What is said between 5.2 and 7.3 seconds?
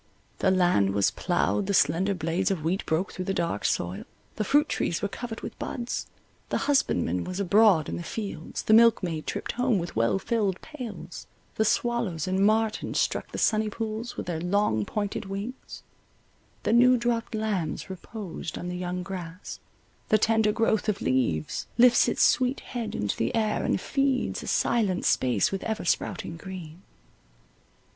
with buds, the husbandman